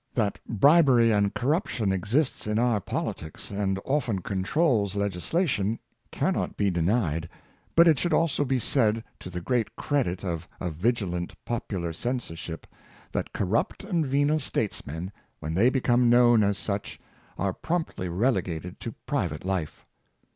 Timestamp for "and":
1.11-1.31, 3.51-3.79, 13.83-14.03